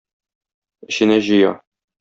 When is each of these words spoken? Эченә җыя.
Эченә 0.89 1.21
җыя. 1.31 1.57